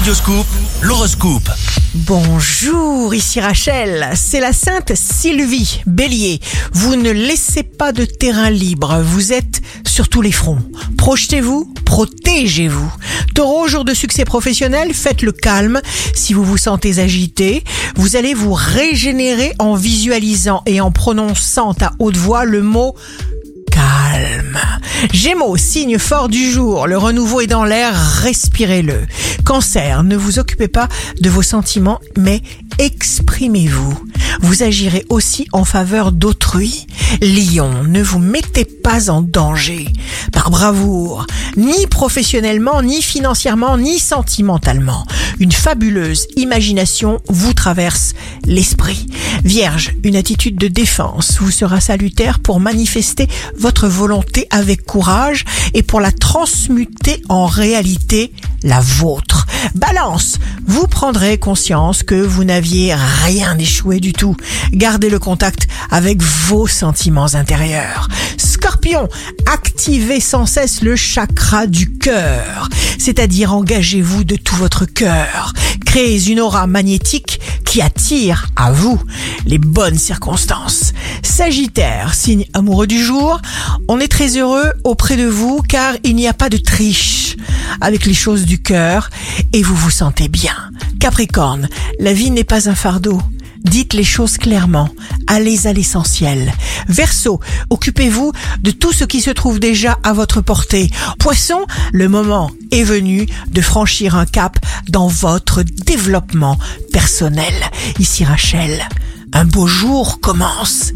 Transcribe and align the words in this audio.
Radioscoop, 0.00 0.46
l'horoscope. 0.80 1.50
Bonjour, 1.92 3.14
ici 3.14 3.38
Rachel. 3.38 4.08
C'est 4.14 4.40
la 4.40 4.54
Sainte 4.54 4.92
Sylvie, 4.94 5.82
Bélier. 5.86 6.40
Vous 6.72 6.96
ne 6.96 7.10
laissez 7.10 7.62
pas 7.62 7.92
de 7.92 8.06
terrain 8.06 8.48
libre. 8.48 9.02
Vous 9.04 9.34
êtes 9.34 9.60
sur 9.84 10.08
tous 10.08 10.22
les 10.22 10.32
fronts. 10.32 10.62
Projetez-vous, 10.96 11.74
protégez-vous. 11.84 12.90
Taureau, 13.34 13.68
jour 13.68 13.84
de 13.84 13.92
succès 13.92 14.24
professionnel, 14.24 14.94
faites 14.94 15.20
le 15.20 15.32
calme. 15.32 15.82
Si 16.14 16.32
vous 16.32 16.44
vous 16.44 16.56
sentez 16.56 16.98
agité, 16.98 17.62
vous 17.96 18.16
allez 18.16 18.32
vous 18.32 18.54
régénérer 18.54 19.52
en 19.58 19.74
visualisant 19.74 20.62
et 20.64 20.80
en 20.80 20.92
prononçant 20.92 21.74
à 21.82 21.92
haute 21.98 22.16
voix 22.16 22.46
le 22.46 22.62
mot 22.62 22.94
calme. 23.70 24.58
Gémeaux, 25.12 25.56
signe 25.56 25.98
fort 25.98 26.28
du 26.28 26.50
jour, 26.50 26.86
le 26.86 26.98
renouveau 26.98 27.40
est 27.40 27.46
dans 27.46 27.64
l'air, 27.64 27.94
respirez-le. 28.22 29.06
Cancer, 29.44 30.02
ne 30.02 30.16
vous 30.16 30.38
occupez 30.38 30.68
pas 30.68 30.88
de 31.20 31.30
vos 31.30 31.42
sentiments, 31.42 32.00
mais 32.18 32.42
exprimez-vous. 32.78 33.98
Vous 34.40 34.62
agirez 34.62 35.04
aussi 35.08 35.46
en 35.52 35.64
faveur 35.64 36.12
d'autrui. 36.12 36.86
Lion, 37.20 37.84
ne 37.84 38.02
vous 38.02 38.18
mettez 38.18 38.64
pas 38.64 39.10
en 39.10 39.22
danger. 39.22 39.88
Par 40.32 40.50
bravoure, 40.50 41.26
ni 41.56 41.86
professionnellement, 41.86 42.82
ni 42.82 43.02
financièrement, 43.02 43.76
ni 43.78 43.98
sentimentalement. 43.98 45.06
Une 45.40 45.52
fabuleuse 45.52 46.26
imagination 46.36 47.18
vous 47.28 47.54
traverse 47.54 48.12
l'esprit. 48.44 49.06
Vierge, 49.42 49.94
une 50.04 50.16
attitude 50.16 50.56
de 50.56 50.68
défense 50.68 51.38
vous 51.40 51.50
sera 51.50 51.80
salutaire 51.80 52.40
pour 52.40 52.60
manifester 52.60 53.26
votre 53.56 53.88
volonté 53.88 54.46
avec 54.50 54.84
courage 54.84 55.46
et 55.72 55.82
pour 55.82 56.00
la 56.00 56.12
transmuter 56.12 57.22
en 57.30 57.46
réalité 57.46 58.32
la 58.62 58.80
vôtre. 58.80 59.46
Balance, 59.74 60.38
vous 60.66 60.86
prendrez 60.86 61.38
conscience 61.38 62.02
que 62.02 62.14
vous 62.14 62.44
n'aviez 62.44 62.94
rien 62.94 63.58
échoué 63.58 63.98
du 63.98 64.12
tout. 64.12 64.36
Gardez 64.72 65.08
le 65.08 65.18
contact 65.18 65.66
avec 65.90 66.22
vos 66.22 66.66
sentiments 66.66 67.34
intérieurs. 67.34 68.08
Scorpion, 68.36 69.08
activez 69.46 70.20
sans 70.20 70.46
cesse 70.46 70.82
le 70.82 70.96
chakra 70.96 71.66
du 71.66 71.92
cœur, 71.92 72.68
c'est-à-dire 73.00 73.54
engagez-vous 73.54 74.24
de 74.24 74.36
tout 74.36 74.54
votre 74.56 74.84
cœur. 74.84 75.54
Créez 75.86 76.28
une 76.28 76.40
aura 76.40 76.66
magnétique 76.66 77.40
qui 77.64 77.80
attire 77.80 78.46
à 78.56 78.70
vous 78.70 79.00
les 79.46 79.58
bonnes 79.58 79.98
circonstances. 79.98 80.92
Sagittaire, 81.22 82.14
signe 82.14 82.44
amoureux 82.52 82.86
du 82.86 83.02
jour, 83.02 83.40
on 83.88 83.98
est 83.98 84.08
très 84.08 84.36
heureux 84.36 84.72
auprès 84.84 85.16
de 85.16 85.26
vous 85.26 85.62
car 85.66 85.94
il 86.04 86.14
n'y 86.14 86.28
a 86.28 86.34
pas 86.34 86.50
de 86.50 86.58
triche 86.58 87.36
avec 87.80 88.04
les 88.04 88.14
choses 88.14 88.44
du 88.44 88.60
cœur 88.60 89.08
et 89.52 89.62
vous 89.62 89.74
vous 89.74 89.90
sentez 89.90 90.28
bien. 90.28 90.54
Capricorne, 91.00 91.68
la 91.98 92.12
vie 92.12 92.30
n'est 92.30 92.44
pas 92.44 92.68
un 92.68 92.74
fardeau. 92.74 93.20
Dites 93.60 93.94
les 93.94 94.04
choses 94.04 94.38
clairement. 94.38 94.88
Allez 95.26 95.66
à 95.66 95.72
l'essentiel. 95.72 96.52
Verseau, 96.88 97.40
occupez-vous 97.68 98.32
de 98.60 98.70
tout 98.70 98.92
ce 98.92 99.04
qui 99.04 99.20
se 99.20 99.30
trouve 99.30 99.60
déjà 99.60 99.98
à 100.02 100.12
votre 100.12 100.40
portée. 100.40 100.90
Poisson, 101.18 101.60
le 101.92 102.08
moment 102.08 102.50
est 102.72 102.82
venu 102.82 103.26
de 103.48 103.60
franchir 103.60 104.16
un 104.16 104.26
cap 104.26 104.58
dans 104.88 105.08
votre 105.08 105.62
développement 105.62 106.58
personnel. 106.92 107.54
Ici 107.98 108.24
Rachel, 108.24 108.88
un 109.32 109.44
beau 109.44 109.66
jour 109.66 110.20
commence 110.20 110.92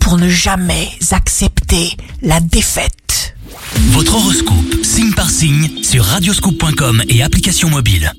pour 0.00 0.18
ne 0.18 0.28
jamais 0.28 0.90
accepter 1.10 1.96
la 2.20 2.40
défaite. 2.40 3.34
Votre 3.92 4.16
horoscope, 4.16 4.84
signe 4.84 5.12
par 5.12 5.30
signe, 5.30 5.82
sur 5.82 6.04
radioscoop.com 6.04 7.02
et 7.08 7.22
application 7.22 7.70
mobile. 7.70 8.12